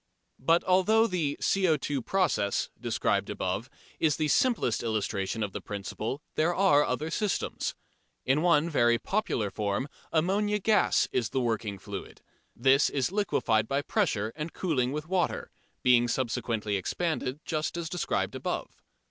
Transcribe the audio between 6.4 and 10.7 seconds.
are other systems. In one very popular form ammonia